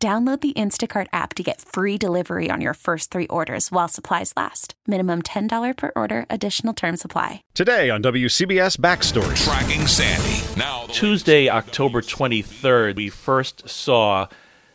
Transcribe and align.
Download 0.00 0.40
the 0.40 0.52
Instacart 0.52 1.08
app 1.12 1.34
to 1.34 1.42
get 1.42 1.60
free 1.60 1.98
delivery 1.98 2.50
on 2.52 2.60
your 2.60 2.74
first 2.74 3.10
three 3.10 3.26
orders 3.26 3.72
while 3.72 3.88
supplies 3.88 4.32
last. 4.36 4.74
Minimum 4.86 5.22
$10 5.22 5.76
per 5.76 5.90
order, 5.96 6.24
additional 6.30 6.72
term 6.72 6.96
supply. 6.96 7.42
Today 7.54 7.90
on 7.90 8.00
WCBS 8.00 8.76
Backstory. 8.76 9.34
Tracking 9.44 9.88
Sandy. 9.88 10.56
Now, 10.56 10.86
Tuesday, 10.86 11.48
October 11.48 12.00
23rd, 12.00 12.94
we 12.94 13.08
first 13.08 13.68
saw 13.68 14.28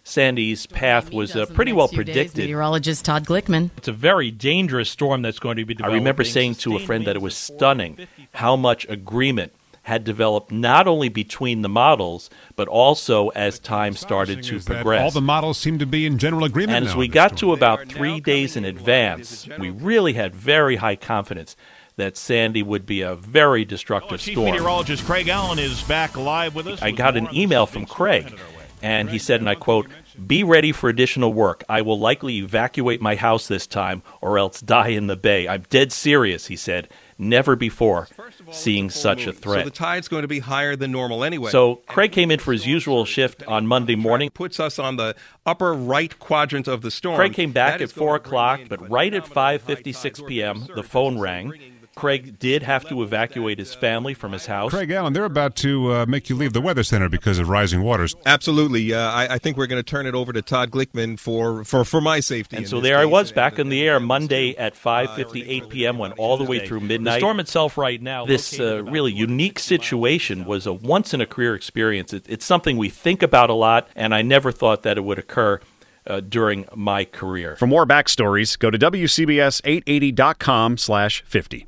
Sandy's 0.04 0.66
path 0.66 1.14
was 1.14 1.38
uh, 1.38 1.46
pretty 1.46 1.72
well 1.72 1.88
predicted. 1.88 2.44
Meteorologist 2.44 3.06
Todd 3.06 3.26
Glickman. 3.26 3.72
It's 3.78 3.88
a 3.88 3.94
very 3.94 4.30
dangerous 4.30 4.90
storm 4.90 5.22
that's 5.22 5.40
going 5.40 5.56
to 5.56 5.64
be 5.64 5.78
I 5.82 5.88
remember 5.88 6.26
saying 6.26 6.56
to 6.56 6.76
a 6.76 6.80
friend 6.80 7.08
that 7.08 7.16
it 7.16 7.22
was 7.22 7.38
stunning 7.38 8.08
how 8.34 8.58
much 8.58 8.86
agreement 8.90 9.54
had 9.84 10.04
developed 10.04 10.52
not 10.52 10.88
only 10.88 11.10
between 11.10 11.62
the 11.62 11.70
models, 11.70 12.30
but 12.56 12.68
also 12.68 13.30
as 13.30 13.60
time 13.60 13.96
started 13.96 14.42
to 14.44 14.60
progress. 14.60 15.02
All 15.02 15.12
the 15.12 15.22
models 15.22 15.58
seem 15.58 15.78
to 15.80 15.86
be 15.86 16.06
in 16.06 16.18
general 16.18 16.46
agreement. 16.46 16.78
And 16.78 16.88
as 16.88 16.96
we 16.96 17.08
got 17.08 17.38
to 17.38 17.52
about 17.54 17.90
three 17.90 18.20
days 18.20 18.56
in 18.56 18.66
advance, 18.66 19.48
we 19.60 19.70
really 19.70 20.14
had 20.14 20.34
very 20.34 20.78
high 20.78 20.96
confidence 20.96 21.56
that 21.98 22.18
Sandy 22.18 22.64
would 22.64 22.86
be 22.86 23.02
a 23.02 23.16
very 23.16 23.66
destructive 23.66 24.20
Chief 24.20 24.34
storm. 24.34 24.52
meteorologist 24.52 25.06
Craig 25.06 25.28
Allen 25.28 25.60
is 25.60 25.82
back 25.84 26.18
live 26.18 26.56
with 26.56 26.66
us. 26.68 26.82
I 26.82 26.92
got 26.92 27.16
an 27.18 27.28
email 27.34 27.66
from 27.66 27.86
Craig, 27.86 28.28
storm 28.28 28.40
headed 28.40 28.54
our 28.54 28.58
way. 28.58 28.66
and 28.82 29.10
he 29.10 29.20
said, 29.20 29.42
and 29.42 29.50
I 29.50 29.56
quote, 29.56 29.88
Be 30.26 30.44
ready 30.44 30.72
for 30.72 30.90
additional 30.90 31.34
work. 31.34 31.64
I 31.70 31.82
will 31.82 32.00
likely 32.00 32.38
evacuate 32.38 33.02
my 33.02 33.16
house 33.16 33.48
this 33.48 33.68
time 33.68 34.02
or 34.22 34.40
else 34.40 34.60
die 34.62 34.88
in 34.88 35.08
the 35.08 35.16
bay. 35.18 35.48
I'm 35.48 35.66
dead 35.70 35.92
serious, 35.92 36.48
he 36.48 36.56
said. 36.56 36.88
Never 37.30 37.56
before 37.56 38.08
seeing 38.52 38.90
such 38.90 39.26
a 39.26 39.34
threat. 39.34 39.62
So 39.62 39.66
the 39.66 39.76
tide's 39.76 40.08
going 40.08 40.24
to 40.24 40.28
be 40.28 40.40
higher 40.40 40.76
than 40.76 40.92
normal 40.92 41.24
anyway. 41.24 41.52
So 41.52 41.78
Craig 41.88 42.12
came 42.12 42.32
in 42.32 42.40
for 42.40 42.52
his 42.52 42.68
usual 42.68 43.06
shift 43.06 43.44
on 43.44 43.68
Monday 43.68 43.96
morning. 43.96 44.30
puts 44.30 44.60
us 44.60 44.78
on 44.80 44.98
the 44.98 45.16
upper 45.46 45.74
right 45.74 46.18
quadrant 46.20 46.68
of 46.68 46.82
the 46.82 46.92
storm. 46.92 47.16
Craig 47.16 47.34
came 47.34 47.52
back 47.52 47.82
at 47.82 47.92
4 47.92 48.16
o'clock, 48.16 48.62
but 48.68 48.90
right 48.90 49.14
at 49.14 49.26
5.56 49.26 50.28
p.m., 50.28 50.68
the 50.76 50.84
phone 50.84 51.20
rang. 51.20 51.73
Bringing 51.96 52.04
the 52.04 52.04
Craig 52.04 52.40
did 52.40 52.64
have 52.64 52.88
to 52.90 53.04
evacuate 53.04 53.60
his 53.60 53.74
family 53.74 54.14
from 54.14 54.32
his 54.32 54.46
house. 54.46 54.72
Craig 54.72 54.92
Allen, 54.92 55.14
they're 55.14 55.26
about 55.26 55.56
to 55.58 55.92
uh, 55.92 56.06
make 56.06 56.30
you 56.30 56.36
leave 56.36 56.54
the 56.54 56.62
weather 56.62 56.84
center 56.84 57.10
because 57.10 57.40
of 57.40 57.50
rising 57.50 57.82
waters. 57.82 58.16
Absolutely. 58.26 58.94
Uh, 58.94 59.00
I, 59.00 59.36
I 59.36 59.38
think 59.38 59.58
we're 59.58 59.68
going 59.68 59.82
to 59.82 59.90
turn 59.90 60.06
it 60.06 60.16
over 60.16 60.34
to 60.34 60.42
Todd 60.42 60.72
Glickman 60.72 61.20
for, 61.20 61.64
for, 61.64 61.86
for 61.86 62.02
my 62.02 62.20
safety. 62.20 62.58
And 62.58 62.68
so 62.68 62.80
this 62.80 62.90
there 62.90 62.98
I 62.98 63.06
was 63.06 63.32
back 63.32 63.60
in 63.60 63.70
the 63.70 63.88
air 63.88 64.00
Monday 64.00 64.56
at 64.58 64.76
5:58 64.76 65.70
p.m. 65.70 65.98
went 65.98 66.16
all 66.18 66.38
the 66.38 66.44
way 66.44 66.66
through 66.66 66.82
midnight. 66.82 67.16
The 67.16 67.20
storm 67.20 67.40
itself 67.40 67.78
right 67.78 68.02
now. 68.02 68.26
this 68.26 68.60
uh, 68.60 68.84
really 68.84 69.12
unique 69.12 69.60
situation 69.60 70.46
was 70.46 70.66
a 70.66 70.74
once 70.74 71.14
in 71.14 71.22
a 71.22 71.26
career 71.26 71.56
experience. 71.56 72.14
It, 72.14 72.26
it's 72.28 72.46
something 72.46 72.78
we 72.78 72.90
think 72.90 73.24
about 73.24 73.50
a 73.50 73.54
lot, 73.54 73.88
and 73.96 74.14
I 74.14 74.22
never 74.22 74.52
thought 74.52 74.84
that 74.84 74.98
it 74.98 75.02
would 75.02 75.20
occur 75.20 75.60
uh, 76.06 76.20
during 76.20 76.66
my 76.76 77.06
career. 77.06 77.56
For 77.56 77.68
more 77.68 77.86
backstories, 77.86 78.58
go 78.58 78.70
to 78.70 78.78
WCBS880.com 78.78 80.78
slash 80.78 81.24
50. 81.26 81.68